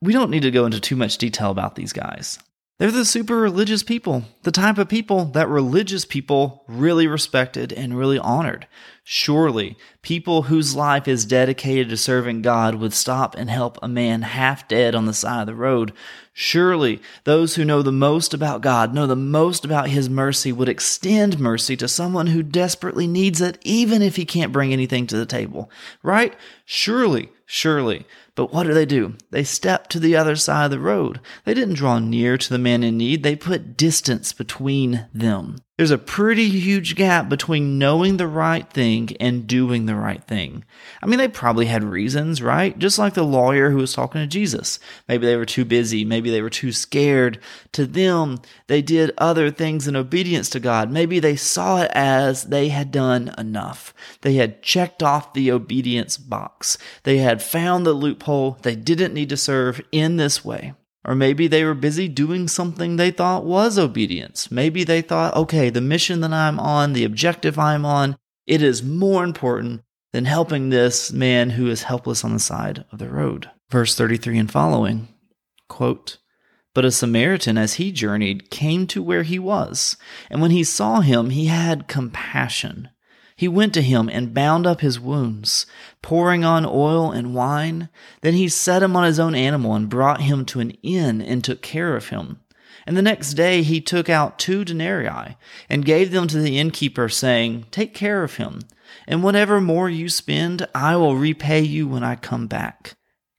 We 0.00 0.12
don't 0.12 0.30
need 0.30 0.42
to 0.42 0.50
go 0.50 0.66
into 0.66 0.80
too 0.80 0.96
much 0.96 1.18
detail 1.18 1.50
about 1.50 1.74
these 1.74 1.92
guys. 1.92 2.38
They're 2.78 2.90
the 2.90 3.06
super 3.06 3.36
religious 3.36 3.82
people, 3.82 4.24
the 4.42 4.50
type 4.50 4.76
of 4.76 4.86
people 4.86 5.24
that 5.26 5.48
religious 5.48 6.04
people 6.04 6.62
really 6.68 7.06
respected 7.06 7.72
and 7.72 7.96
really 7.96 8.18
honored. 8.18 8.66
Surely, 9.02 9.78
people 10.02 10.42
whose 10.42 10.76
life 10.76 11.08
is 11.08 11.24
dedicated 11.24 11.88
to 11.88 11.96
serving 11.96 12.42
God 12.42 12.74
would 12.74 12.92
stop 12.92 13.34
and 13.34 13.48
help 13.48 13.78
a 13.80 13.88
man 13.88 14.20
half 14.22 14.68
dead 14.68 14.94
on 14.94 15.06
the 15.06 15.14
side 15.14 15.40
of 15.40 15.46
the 15.46 15.54
road. 15.54 15.94
Surely, 16.34 17.00
those 17.24 17.54
who 17.54 17.64
know 17.64 17.80
the 17.80 17.92
most 17.92 18.34
about 18.34 18.60
God, 18.60 18.92
know 18.92 19.06
the 19.06 19.16
most 19.16 19.64
about 19.64 19.88
His 19.88 20.10
mercy, 20.10 20.52
would 20.52 20.68
extend 20.68 21.38
mercy 21.38 21.78
to 21.78 21.88
someone 21.88 22.26
who 22.26 22.42
desperately 22.42 23.06
needs 23.06 23.40
it, 23.40 23.56
even 23.62 24.02
if 24.02 24.16
he 24.16 24.26
can't 24.26 24.52
bring 24.52 24.74
anything 24.74 25.06
to 25.06 25.16
the 25.16 25.24
table. 25.24 25.70
Right? 26.02 26.34
Surely, 26.66 27.30
surely. 27.46 28.04
But 28.36 28.52
what 28.52 28.64
do 28.66 28.74
they 28.74 28.86
do? 28.86 29.14
They 29.30 29.42
step 29.42 29.88
to 29.88 29.98
the 29.98 30.14
other 30.14 30.36
side 30.36 30.66
of 30.66 30.70
the 30.70 30.78
road. 30.78 31.20
They 31.44 31.54
didn't 31.54 31.74
draw 31.74 31.98
near 31.98 32.38
to 32.38 32.50
the 32.50 32.58
man 32.58 32.84
in 32.84 32.98
need, 32.98 33.22
they 33.22 33.34
put 33.34 33.76
distance 33.76 34.32
between 34.32 35.08
them. 35.12 35.56
There's 35.76 35.90
a 35.90 35.98
pretty 35.98 36.48
huge 36.48 36.94
gap 36.94 37.28
between 37.28 37.78
knowing 37.78 38.16
the 38.16 38.26
right 38.26 38.66
thing 38.70 39.10
and 39.20 39.46
doing 39.46 39.84
the 39.84 39.94
right 39.94 40.24
thing. 40.24 40.64
I 41.02 41.06
mean, 41.06 41.18
they 41.18 41.28
probably 41.28 41.66
had 41.66 41.84
reasons, 41.84 42.40
right? 42.40 42.78
Just 42.78 42.98
like 42.98 43.12
the 43.12 43.22
lawyer 43.22 43.68
who 43.68 43.76
was 43.76 43.92
talking 43.92 44.22
to 44.22 44.26
Jesus. 44.26 44.78
Maybe 45.06 45.26
they 45.26 45.36
were 45.36 45.44
too 45.44 45.66
busy. 45.66 46.02
Maybe 46.02 46.30
they 46.30 46.40
were 46.40 46.48
too 46.48 46.72
scared. 46.72 47.40
To 47.72 47.84
them, 47.84 48.38
they 48.68 48.80
did 48.80 49.12
other 49.18 49.50
things 49.50 49.86
in 49.86 49.96
obedience 49.96 50.48
to 50.50 50.60
God. 50.60 50.90
Maybe 50.90 51.18
they 51.18 51.36
saw 51.36 51.82
it 51.82 51.90
as 51.92 52.44
they 52.44 52.68
had 52.68 52.90
done 52.90 53.34
enough. 53.36 53.92
They 54.22 54.36
had 54.36 54.62
checked 54.62 55.02
off 55.02 55.34
the 55.34 55.52
obedience 55.52 56.16
box. 56.16 56.78
They 57.02 57.18
had 57.18 57.42
found 57.42 57.84
the 57.84 57.92
loophole. 57.92 58.58
They 58.62 58.76
didn't 58.76 59.12
need 59.12 59.28
to 59.28 59.36
serve 59.36 59.82
in 59.92 60.16
this 60.16 60.42
way. 60.42 60.72
Or 61.06 61.14
maybe 61.14 61.46
they 61.46 61.64
were 61.64 61.74
busy 61.74 62.08
doing 62.08 62.48
something 62.48 62.96
they 62.96 63.12
thought 63.12 63.44
was 63.44 63.78
obedience. 63.78 64.50
Maybe 64.50 64.82
they 64.82 65.02
thought, 65.02 65.36
okay, 65.36 65.70
the 65.70 65.80
mission 65.80 66.20
that 66.20 66.32
I'm 66.32 66.58
on, 66.58 66.92
the 66.92 67.04
objective 67.04 67.60
I'm 67.60 67.86
on, 67.86 68.16
it 68.44 68.60
is 68.60 68.82
more 68.82 69.22
important 69.22 69.82
than 70.12 70.24
helping 70.24 70.68
this 70.68 71.12
man 71.12 71.50
who 71.50 71.68
is 71.68 71.84
helpless 71.84 72.24
on 72.24 72.32
the 72.32 72.40
side 72.40 72.84
of 72.90 72.98
the 72.98 73.08
road. 73.08 73.48
Verse 73.70 73.94
33 73.94 74.38
and 74.38 74.50
following 74.50 75.06
quote, 75.68 76.18
But 76.74 76.84
a 76.84 76.90
Samaritan, 76.90 77.56
as 77.56 77.74
he 77.74 77.92
journeyed, 77.92 78.50
came 78.50 78.88
to 78.88 79.02
where 79.02 79.22
he 79.22 79.38
was, 79.38 79.96
and 80.28 80.42
when 80.42 80.50
he 80.50 80.64
saw 80.64 81.00
him, 81.00 81.30
he 81.30 81.46
had 81.46 81.88
compassion 81.88 82.88
he 83.36 83.48
went 83.48 83.74
to 83.74 83.82
him 83.82 84.08
and 84.08 84.32
bound 84.32 84.66
up 84.66 84.80
his 84.80 84.98
wounds, 84.98 85.66
pouring 86.00 86.42
on 86.42 86.64
oil 86.64 87.12
and 87.12 87.34
wine. 87.34 87.90
Then 88.22 88.32
he 88.32 88.48
set 88.48 88.82
him 88.82 88.96
on 88.96 89.04
his 89.04 89.20
own 89.20 89.34
animal 89.34 89.74
and 89.74 89.90
brought 89.90 90.22
him 90.22 90.46
to 90.46 90.60
an 90.60 90.70
inn 90.82 91.20
and 91.20 91.44
took 91.44 91.60
care 91.60 91.94
of 91.96 92.08
him. 92.08 92.40
And 92.86 92.96
the 92.96 93.02
next 93.02 93.34
day 93.34 93.62
he 93.62 93.80
took 93.80 94.08
out 94.08 94.38
two 94.38 94.64
denarii 94.64 95.36
and 95.68 95.84
gave 95.84 96.12
them 96.12 96.28
to 96.28 96.38
the 96.38 96.58
innkeeper, 96.58 97.08
saying, 97.08 97.66
Take 97.70 97.92
care 97.92 98.22
of 98.22 98.36
him, 98.36 98.60
and 99.06 99.22
whatever 99.22 99.60
more 99.60 99.90
you 99.90 100.08
spend, 100.08 100.66
I 100.74 100.96
will 100.96 101.16
repay 101.16 101.60
you 101.60 101.86
when 101.86 102.04
I 102.04 102.16
come 102.16 102.46
back. 102.46 102.94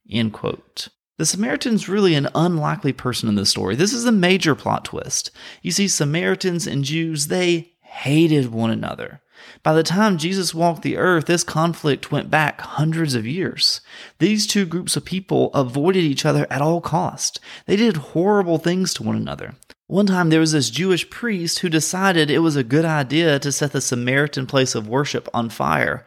End 0.08 0.32
quote. 0.32 0.88
The 1.16 1.26
Samaritan's 1.26 1.88
really 1.88 2.14
an 2.14 2.28
unlikely 2.34 2.92
person 2.92 3.28
in 3.28 3.34
this 3.34 3.50
story. 3.50 3.74
This 3.74 3.92
is 3.92 4.04
a 4.04 4.12
major 4.12 4.54
plot 4.54 4.84
twist. 4.84 5.32
You 5.62 5.72
see, 5.72 5.88
Samaritans 5.88 6.68
and 6.68 6.84
Jews, 6.84 7.26
they 7.26 7.72
hated 7.80 8.52
one 8.52 8.70
another. 8.70 9.20
By 9.62 9.72
the 9.74 9.82
time 9.82 10.18
Jesus 10.18 10.54
walked 10.54 10.82
the 10.82 10.96
earth, 10.96 11.26
this 11.26 11.44
conflict 11.44 12.12
went 12.12 12.30
back 12.30 12.60
hundreds 12.60 13.14
of 13.14 13.26
years. 13.26 13.80
These 14.18 14.46
two 14.46 14.66
groups 14.66 14.96
of 14.96 15.04
people 15.04 15.52
avoided 15.54 16.04
each 16.04 16.24
other 16.24 16.46
at 16.50 16.62
all 16.62 16.80
cost. 16.80 17.40
They 17.66 17.76
did 17.76 17.96
horrible 17.96 18.58
things 18.58 18.94
to 18.94 19.02
one 19.02 19.16
another. 19.16 19.54
One 19.86 20.06
time 20.06 20.28
there 20.28 20.40
was 20.40 20.52
this 20.52 20.68
Jewish 20.70 21.08
priest 21.08 21.60
who 21.60 21.68
decided 21.68 22.30
it 22.30 22.40
was 22.40 22.56
a 22.56 22.62
good 22.62 22.84
idea 22.84 23.38
to 23.38 23.50
set 23.50 23.72
the 23.72 23.80
Samaritan 23.80 24.46
place 24.46 24.74
of 24.74 24.86
worship 24.86 25.28
on 25.32 25.48
fire. 25.48 26.04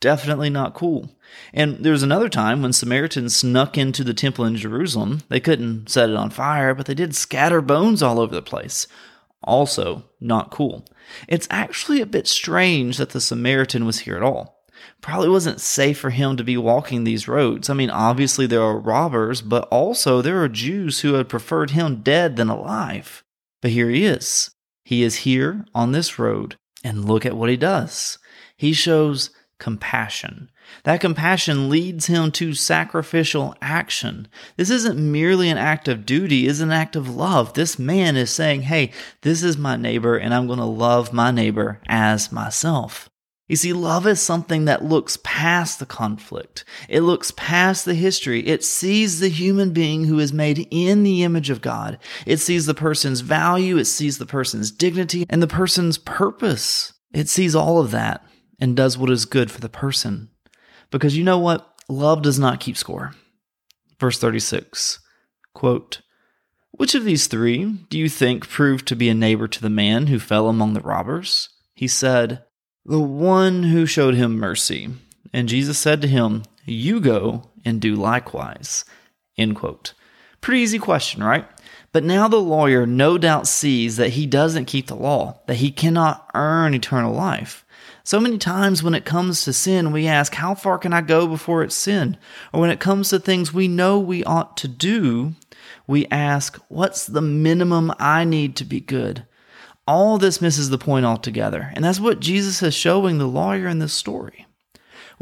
Definitely 0.00 0.50
not 0.50 0.74
cool. 0.74 1.10
And 1.54 1.78
there 1.84 1.92
was 1.92 2.02
another 2.02 2.28
time 2.28 2.60
when 2.60 2.72
Samaritans 2.72 3.36
snuck 3.36 3.78
into 3.78 4.04
the 4.04 4.12
temple 4.12 4.44
in 4.44 4.56
Jerusalem. 4.56 5.22
They 5.28 5.40
couldn't 5.40 5.88
set 5.88 6.10
it 6.10 6.16
on 6.16 6.30
fire, 6.30 6.74
but 6.74 6.86
they 6.86 6.94
did 6.94 7.14
scatter 7.14 7.62
bones 7.62 8.02
all 8.02 8.20
over 8.20 8.34
the 8.34 8.42
place. 8.42 8.86
Also, 9.44 10.04
not 10.20 10.50
cool. 10.50 10.84
It's 11.28 11.48
actually 11.50 12.00
a 12.00 12.06
bit 12.06 12.26
strange 12.26 12.96
that 12.98 13.10
the 13.10 13.20
Samaritan 13.20 13.84
was 13.84 14.00
here 14.00 14.16
at 14.16 14.22
all. 14.22 14.62
Probably 15.00 15.28
wasn't 15.28 15.60
safe 15.60 15.98
for 15.98 16.10
him 16.10 16.36
to 16.36 16.44
be 16.44 16.56
walking 16.56 17.04
these 17.04 17.28
roads. 17.28 17.68
I 17.68 17.74
mean, 17.74 17.90
obviously 17.90 18.46
there 18.46 18.62
are 18.62 18.78
robbers, 18.78 19.40
but 19.40 19.68
also 19.68 20.22
there 20.22 20.42
are 20.42 20.48
Jews 20.48 21.00
who 21.00 21.14
had 21.14 21.28
preferred 21.28 21.70
him 21.70 22.02
dead 22.02 22.36
than 22.36 22.48
alive. 22.48 23.24
But 23.60 23.72
here 23.72 23.90
he 23.90 24.04
is. 24.04 24.50
He 24.84 25.02
is 25.02 25.18
here 25.18 25.64
on 25.74 25.92
this 25.92 26.18
road, 26.18 26.56
and 26.82 27.04
look 27.04 27.24
at 27.24 27.36
what 27.36 27.50
he 27.50 27.56
does. 27.56 28.18
He 28.56 28.72
shows 28.72 29.30
compassion. 29.58 30.50
That 30.84 31.00
compassion 31.00 31.68
leads 31.68 32.06
him 32.06 32.30
to 32.32 32.54
sacrificial 32.54 33.54
action. 33.60 34.28
This 34.56 34.70
isn't 34.70 34.98
merely 34.98 35.48
an 35.48 35.58
act 35.58 35.88
of 35.88 36.06
duty, 36.06 36.46
it's 36.46 36.60
an 36.60 36.72
act 36.72 36.96
of 36.96 37.14
love. 37.14 37.54
This 37.54 37.78
man 37.78 38.16
is 38.16 38.30
saying, 38.30 38.62
Hey, 38.62 38.92
this 39.22 39.42
is 39.42 39.56
my 39.56 39.76
neighbor, 39.76 40.16
and 40.16 40.34
I'm 40.34 40.46
going 40.46 40.58
to 40.58 40.64
love 40.64 41.12
my 41.12 41.30
neighbor 41.30 41.80
as 41.86 42.32
myself. 42.32 43.08
You 43.52 43.56
see, 43.56 43.74
love 43.74 44.06
is 44.06 44.22
something 44.22 44.64
that 44.64 44.82
looks 44.84 45.18
past 45.22 45.78
the 45.78 45.84
conflict. 45.84 46.64
It 46.88 47.02
looks 47.02 47.32
past 47.36 47.84
the 47.84 47.94
history. 47.94 48.46
It 48.46 48.64
sees 48.64 49.20
the 49.20 49.28
human 49.28 49.72
being 49.72 50.04
who 50.04 50.18
is 50.18 50.32
made 50.32 50.66
in 50.70 51.02
the 51.02 51.22
image 51.22 51.50
of 51.50 51.60
God. 51.60 51.98
It 52.24 52.38
sees 52.38 52.64
the 52.64 52.72
person's 52.72 53.20
value. 53.20 53.76
It 53.76 53.84
sees 53.84 54.16
the 54.16 54.24
person's 54.24 54.70
dignity 54.70 55.26
and 55.28 55.42
the 55.42 55.46
person's 55.46 55.98
purpose. 55.98 56.94
It 57.12 57.28
sees 57.28 57.54
all 57.54 57.78
of 57.78 57.90
that 57.90 58.24
and 58.58 58.74
does 58.74 58.96
what 58.96 59.10
is 59.10 59.26
good 59.26 59.50
for 59.50 59.60
the 59.60 59.68
person. 59.68 60.30
Because 60.92 61.16
you 61.16 61.24
know 61.24 61.38
what? 61.38 61.68
Love 61.88 62.22
does 62.22 62.38
not 62.38 62.60
keep 62.60 62.76
score. 62.76 63.14
Verse 63.98 64.18
36 64.18 65.00
quote, 65.54 66.00
Which 66.70 66.94
of 66.94 67.04
these 67.04 67.26
three 67.26 67.64
do 67.90 67.98
you 67.98 68.08
think 68.08 68.48
proved 68.48 68.86
to 68.88 68.96
be 68.96 69.08
a 69.08 69.14
neighbor 69.14 69.48
to 69.48 69.60
the 69.60 69.70
man 69.70 70.06
who 70.06 70.20
fell 70.20 70.48
among 70.48 70.74
the 70.74 70.80
robbers? 70.80 71.48
He 71.74 71.88
said, 71.88 72.44
The 72.84 73.00
one 73.00 73.64
who 73.64 73.86
showed 73.86 74.14
him 74.14 74.38
mercy. 74.38 74.90
And 75.32 75.48
Jesus 75.48 75.78
said 75.78 76.00
to 76.02 76.08
him, 76.08 76.44
You 76.64 77.00
go 77.00 77.50
and 77.64 77.80
do 77.80 77.96
likewise. 77.96 78.84
End 79.36 79.56
quote. 79.56 79.94
Pretty 80.40 80.60
easy 80.60 80.78
question, 80.78 81.22
right? 81.22 81.46
But 81.92 82.04
now 82.04 82.26
the 82.26 82.40
lawyer 82.40 82.86
no 82.86 83.18
doubt 83.18 83.46
sees 83.46 83.96
that 83.96 84.10
he 84.10 84.26
doesn't 84.26 84.64
keep 84.64 84.86
the 84.86 84.96
law, 84.96 85.40
that 85.46 85.56
he 85.56 85.70
cannot 85.70 86.28
earn 86.34 86.74
eternal 86.74 87.14
life. 87.14 87.61
So 88.04 88.18
many 88.18 88.38
times 88.38 88.82
when 88.82 88.94
it 88.94 89.04
comes 89.04 89.44
to 89.44 89.52
sin, 89.52 89.92
we 89.92 90.06
ask, 90.06 90.34
How 90.34 90.54
far 90.54 90.78
can 90.78 90.92
I 90.92 91.00
go 91.00 91.26
before 91.26 91.62
it's 91.62 91.74
sin? 91.74 92.16
Or 92.52 92.60
when 92.60 92.70
it 92.70 92.80
comes 92.80 93.10
to 93.10 93.18
things 93.18 93.52
we 93.52 93.68
know 93.68 93.98
we 93.98 94.24
ought 94.24 94.56
to 94.58 94.68
do, 94.68 95.34
we 95.86 96.06
ask, 96.06 96.58
What's 96.68 97.06
the 97.06 97.22
minimum 97.22 97.92
I 97.98 98.24
need 98.24 98.56
to 98.56 98.64
be 98.64 98.80
good? 98.80 99.24
All 99.86 100.18
this 100.18 100.40
misses 100.40 100.70
the 100.70 100.78
point 100.78 101.06
altogether. 101.06 101.72
And 101.74 101.84
that's 101.84 102.00
what 102.00 102.20
Jesus 102.20 102.62
is 102.62 102.74
showing 102.74 103.18
the 103.18 103.26
lawyer 103.26 103.66
in 103.66 103.78
this 103.78 103.92
story. 103.92 104.46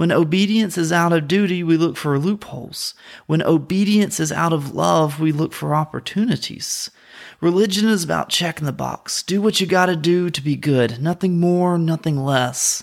When 0.01 0.13
obedience 0.13 0.79
is 0.79 0.93
out 0.93 1.13
of 1.13 1.29
duty, 1.29 1.63
we 1.63 1.77
look 1.77 1.95
for 1.95 2.19
loopholes. 2.19 2.95
When 3.27 3.43
obedience 3.43 4.19
is 4.19 4.33
out 4.33 4.55
of 4.55 4.75
love, 4.75 5.21
we 5.21 5.31
look 5.31 5.53
for 5.53 5.75
opportunities. 5.75 6.91
Religion 7.43 7.87
is 7.87 8.03
about 8.03 8.31
checking 8.31 8.65
the 8.65 8.73
box. 8.73 9.23
Do 9.23 9.43
what 9.43 9.61
you 9.61 9.67
got 9.67 9.87
to 9.87 9.97
do 9.97 10.31
to 10.31 10.41
be 10.41 10.57
good. 10.57 11.03
Nothing 11.03 11.39
more, 11.39 11.77
nothing 11.77 12.17
less. 12.17 12.83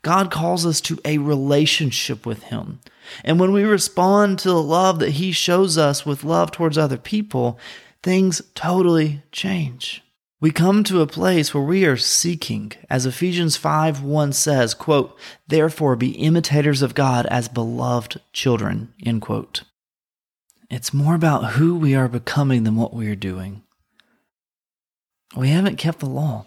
God 0.00 0.30
calls 0.30 0.64
us 0.64 0.80
to 0.80 0.98
a 1.04 1.18
relationship 1.18 2.24
with 2.24 2.44
Him. 2.44 2.80
And 3.22 3.38
when 3.38 3.52
we 3.52 3.64
respond 3.64 4.38
to 4.38 4.48
the 4.48 4.62
love 4.62 5.00
that 5.00 5.10
He 5.10 5.32
shows 5.32 5.76
us 5.76 6.06
with 6.06 6.24
love 6.24 6.50
towards 6.50 6.78
other 6.78 6.96
people, 6.96 7.58
things 8.02 8.40
totally 8.54 9.22
change. 9.32 10.02
We 10.44 10.50
come 10.50 10.84
to 10.84 11.00
a 11.00 11.06
place 11.06 11.54
where 11.54 11.62
we 11.62 11.86
are 11.86 11.96
seeking, 11.96 12.72
as 12.90 13.06
Ephesians 13.06 13.56
5 13.56 14.02
1 14.02 14.34
says, 14.34 14.74
quote, 14.74 15.18
Therefore 15.48 15.96
be 15.96 16.10
imitators 16.10 16.82
of 16.82 16.94
God 16.94 17.24
as 17.30 17.48
beloved 17.48 18.20
children, 18.34 18.92
end 19.06 19.22
quote. 19.22 19.62
It's 20.68 20.92
more 20.92 21.14
about 21.14 21.52
who 21.52 21.74
we 21.78 21.94
are 21.94 22.08
becoming 22.08 22.64
than 22.64 22.76
what 22.76 22.92
we 22.92 23.08
are 23.08 23.16
doing. 23.16 23.62
We 25.34 25.48
haven't 25.48 25.78
kept 25.78 26.00
the 26.00 26.10
law. 26.10 26.44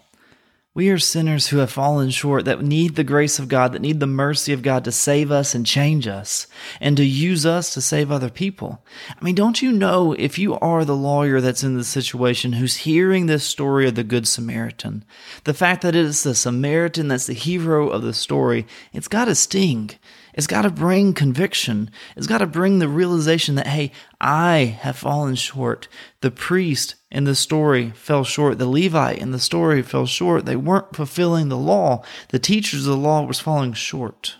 We 0.78 0.90
are 0.90 0.98
sinners 1.00 1.48
who 1.48 1.56
have 1.56 1.72
fallen 1.72 2.10
short, 2.10 2.44
that 2.44 2.62
need 2.62 2.94
the 2.94 3.02
grace 3.02 3.40
of 3.40 3.48
God, 3.48 3.72
that 3.72 3.82
need 3.82 3.98
the 3.98 4.06
mercy 4.06 4.52
of 4.52 4.62
God 4.62 4.84
to 4.84 4.92
save 4.92 5.32
us 5.32 5.52
and 5.52 5.66
change 5.66 6.06
us, 6.06 6.46
and 6.80 6.96
to 6.96 7.04
use 7.04 7.44
us 7.44 7.74
to 7.74 7.80
save 7.80 8.12
other 8.12 8.30
people. 8.30 8.84
I 9.10 9.24
mean, 9.24 9.34
don't 9.34 9.60
you 9.60 9.72
know 9.72 10.12
if 10.12 10.38
you 10.38 10.56
are 10.60 10.84
the 10.84 10.94
lawyer 10.94 11.40
that's 11.40 11.64
in 11.64 11.76
this 11.76 11.88
situation 11.88 12.52
who's 12.52 12.76
hearing 12.76 13.26
this 13.26 13.42
story 13.42 13.88
of 13.88 13.96
the 13.96 14.04
Good 14.04 14.28
Samaritan, 14.28 15.04
the 15.42 15.52
fact 15.52 15.82
that 15.82 15.96
it 15.96 16.04
is 16.04 16.22
the 16.22 16.32
Samaritan 16.32 17.08
that's 17.08 17.26
the 17.26 17.32
hero 17.32 17.88
of 17.88 18.02
the 18.02 18.14
story, 18.14 18.64
it's 18.92 19.08
got 19.08 19.24
to 19.24 19.34
sting. 19.34 19.90
It's 20.34 20.46
got 20.46 20.62
to 20.62 20.70
bring 20.70 21.14
conviction. 21.14 21.90
It's 22.16 22.26
got 22.26 22.38
to 22.38 22.46
bring 22.46 22.78
the 22.78 22.88
realization 22.88 23.54
that, 23.56 23.66
hey, 23.66 23.92
I 24.20 24.78
have 24.80 24.96
fallen 24.96 25.34
short. 25.34 25.88
The 26.20 26.30
priest 26.30 26.94
in 27.10 27.24
the 27.24 27.34
story 27.34 27.90
fell 27.90 28.24
short. 28.24 28.58
The 28.58 28.68
Levite 28.68 29.18
in 29.18 29.30
the 29.30 29.38
story 29.38 29.82
fell 29.82 30.06
short. 30.06 30.46
They 30.46 30.56
weren't 30.56 30.94
fulfilling 30.94 31.48
the 31.48 31.56
law. 31.56 32.02
The 32.28 32.38
teachers 32.38 32.86
of 32.86 32.92
the 32.92 32.96
law 32.96 33.22
was 33.22 33.40
falling 33.40 33.72
short. 33.72 34.36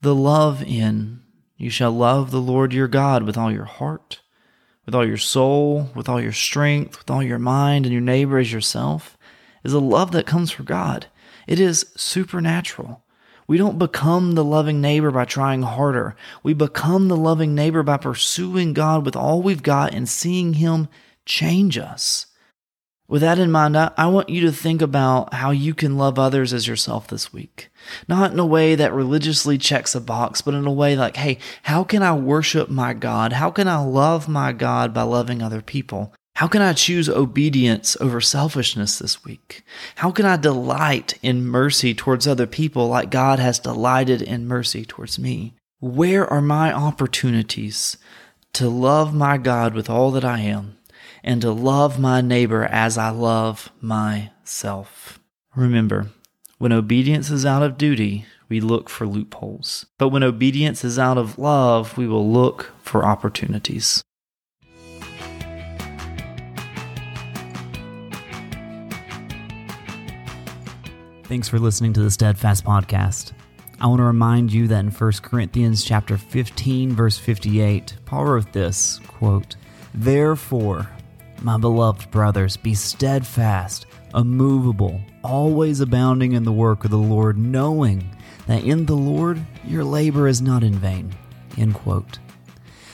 The 0.00 0.14
love 0.14 0.62
in 0.62 1.22
you 1.56 1.70
shall 1.70 1.90
love 1.90 2.30
the 2.30 2.40
Lord 2.40 2.72
your 2.72 2.86
God 2.86 3.24
with 3.24 3.36
all 3.36 3.50
your 3.50 3.64
heart, 3.64 4.20
with 4.86 4.94
all 4.94 5.04
your 5.04 5.16
soul, 5.16 5.90
with 5.94 6.08
all 6.08 6.20
your 6.20 6.32
strength, 6.32 6.96
with 6.98 7.10
all 7.10 7.22
your 7.22 7.40
mind, 7.40 7.84
and 7.84 7.92
your 7.92 8.00
neighbor 8.00 8.38
as 8.38 8.52
yourself 8.52 9.18
is 9.64 9.72
a 9.72 9.80
love 9.80 10.12
that 10.12 10.26
comes 10.26 10.52
from 10.52 10.66
God. 10.66 11.06
It 11.48 11.58
is 11.58 11.92
supernatural. 11.96 13.02
We 13.48 13.56
don't 13.56 13.78
become 13.78 14.32
the 14.32 14.44
loving 14.44 14.82
neighbor 14.82 15.10
by 15.10 15.24
trying 15.24 15.62
harder. 15.62 16.14
We 16.42 16.52
become 16.52 17.08
the 17.08 17.16
loving 17.16 17.54
neighbor 17.54 17.82
by 17.82 17.96
pursuing 17.96 18.74
God 18.74 19.06
with 19.06 19.16
all 19.16 19.40
we've 19.40 19.62
got 19.62 19.94
and 19.94 20.06
seeing 20.06 20.54
Him 20.54 20.86
change 21.24 21.78
us. 21.78 22.26
With 23.08 23.22
that 23.22 23.38
in 23.38 23.50
mind, 23.50 23.74
I, 23.74 24.06
want 24.06 24.28
you 24.28 24.42
to 24.42 24.52
think 24.52 24.82
about 24.82 25.32
how 25.32 25.50
you 25.50 25.72
can 25.72 25.96
love 25.96 26.18
others 26.18 26.52
as 26.52 26.68
yourself 26.68 27.08
this 27.08 27.32
week. 27.32 27.70
Not 28.06 28.32
in 28.32 28.38
a 28.38 28.44
way 28.44 28.74
that 28.74 28.92
religiously 28.92 29.56
checks 29.56 29.94
a 29.94 30.00
box, 30.00 30.42
but 30.42 30.52
in 30.52 30.66
a 30.66 30.72
way 30.72 30.94
like, 30.94 31.16
hey, 31.16 31.38
how 31.62 31.84
can 31.84 32.02
I 32.02 32.14
worship 32.14 32.68
my 32.68 32.92
God? 32.92 33.32
How 33.32 33.50
can 33.50 33.66
I 33.66 33.78
love 33.78 34.28
my 34.28 34.52
God 34.52 34.92
by 34.92 35.02
loving 35.04 35.40
other 35.40 35.62
people? 35.62 36.12
How 36.38 36.46
can 36.46 36.62
I 36.62 36.72
choose 36.72 37.08
obedience 37.08 37.96
over 38.00 38.20
selfishness 38.20 39.00
this 39.00 39.24
week? 39.24 39.64
How 39.96 40.12
can 40.12 40.24
I 40.24 40.36
delight 40.36 41.18
in 41.20 41.44
mercy 41.44 41.94
towards 41.94 42.28
other 42.28 42.46
people 42.46 42.86
like 42.86 43.10
God 43.10 43.40
has 43.40 43.58
delighted 43.58 44.22
in 44.22 44.46
mercy 44.46 44.84
towards 44.84 45.18
me? 45.18 45.54
Where 45.80 46.32
are 46.32 46.40
my 46.40 46.72
opportunities 46.72 47.96
to 48.52 48.68
love 48.68 49.12
my 49.12 49.36
God 49.36 49.74
with 49.74 49.90
all 49.90 50.12
that 50.12 50.24
I 50.24 50.38
am 50.38 50.78
and 51.24 51.42
to 51.42 51.50
love 51.50 51.98
my 51.98 52.20
neighbor 52.20 52.66
as 52.66 52.96
I 52.96 53.10
love 53.10 53.72
myself? 53.80 55.18
Remember, 55.56 56.06
when 56.58 56.70
obedience 56.70 57.30
is 57.30 57.44
out 57.44 57.64
of 57.64 57.76
duty, 57.76 58.26
we 58.48 58.60
look 58.60 58.88
for 58.88 59.08
loopholes. 59.08 59.86
But 59.98 60.10
when 60.10 60.22
obedience 60.22 60.84
is 60.84 61.00
out 61.00 61.18
of 61.18 61.36
love, 61.36 61.98
we 61.98 62.06
will 62.06 62.30
look 62.30 62.70
for 62.80 63.04
opportunities. 63.04 64.04
Thanks 71.28 71.46
for 71.46 71.58
listening 71.58 71.92
to 71.92 72.00
the 72.00 72.10
Steadfast 72.10 72.64
podcast. 72.64 73.32
I 73.78 73.86
want 73.86 73.98
to 74.00 74.04
remind 74.04 74.50
you 74.50 74.66
that 74.68 74.78
in 74.78 74.90
1 74.90 75.12
Corinthians 75.20 75.84
chapter 75.84 76.16
15 76.16 76.92
verse 76.92 77.18
58, 77.18 77.98
Paul 78.06 78.24
wrote 78.24 78.50
this, 78.54 78.98
quote, 79.06 79.56
"Therefore, 79.92 80.88
my 81.42 81.58
beloved 81.58 82.10
brothers, 82.10 82.56
be 82.56 82.72
steadfast, 82.72 83.84
immovable, 84.14 85.02
always 85.22 85.80
abounding 85.80 86.32
in 86.32 86.44
the 86.44 86.50
work 86.50 86.86
of 86.86 86.90
the 86.90 86.96
Lord, 86.96 87.36
knowing 87.36 88.08
that 88.46 88.64
in 88.64 88.86
the 88.86 88.96
Lord 88.96 89.38
your 89.66 89.84
labor 89.84 90.28
is 90.28 90.40
not 90.40 90.64
in 90.64 90.78
vain." 90.78 91.10
End 91.58 91.74
quote. 91.74 92.20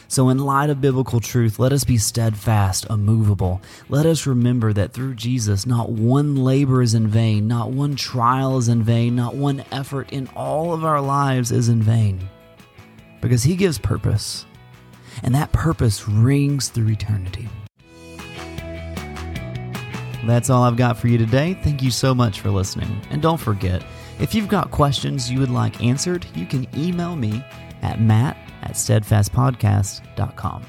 So, 0.08 0.28
in 0.28 0.38
light 0.38 0.70
of 0.70 0.80
biblical 0.80 1.20
truth, 1.20 1.58
let 1.58 1.72
us 1.72 1.84
be 1.84 1.98
steadfast, 1.98 2.86
immovable. 2.90 3.60
Let 3.88 4.06
us 4.06 4.26
remember 4.26 4.72
that 4.72 4.92
through 4.92 5.14
Jesus, 5.14 5.66
not 5.66 5.90
one 5.90 6.36
labor 6.36 6.82
is 6.82 6.94
in 6.94 7.08
vain, 7.08 7.48
not 7.48 7.70
one 7.70 7.96
trial 7.96 8.58
is 8.58 8.68
in 8.68 8.82
vain, 8.82 9.16
not 9.16 9.34
one 9.34 9.64
effort 9.72 10.12
in 10.12 10.28
all 10.36 10.72
of 10.72 10.84
our 10.84 11.00
lives 11.00 11.50
is 11.50 11.68
in 11.68 11.82
vain. 11.82 12.28
Because 13.20 13.42
He 13.42 13.56
gives 13.56 13.78
purpose, 13.78 14.46
and 15.22 15.34
that 15.34 15.52
purpose 15.52 16.08
rings 16.08 16.68
through 16.68 16.90
eternity. 16.90 17.48
That's 20.26 20.48
all 20.48 20.62
I've 20.62 20.76
got 20.76 20.96
for 20.96 21.08
you 21.08 21.18
today. 21.18 21.58
Thank 21.62 21.82
you 21.82 21.90
so 21.90 22.14
much 22.14 22.40
for 22.40 22.50
listening. 22.50 23.00
And 23.10 23.20
don't 23.20 23.40
forget, 23.40 23.84
if 24.18 24.34
you've 24.34 24.48
got 24.48 24.70
questions 24.70 25.30
you 25.30 25.38
would 25.40 25.50
like 25.50 25.82
answered, 25.82 26.26
you 26.34 26.46
can 26.46 26.66
email 26.74 27.14
me 27.14 27.44
at 27.82 28.00
matt 28.00 28.36
at 28.64 28.72
steadfastpodcast.com. 28.72 30.64